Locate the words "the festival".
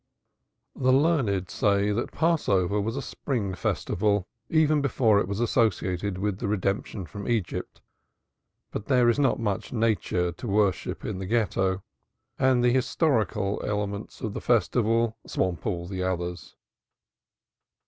14.33-15.17